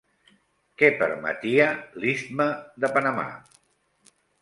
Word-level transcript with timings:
Què 0.81 0.89
permetia 1.01 1.69
l'istme 2.01 2.51
de 2.85 2.93
Panamà? 2.99 3.29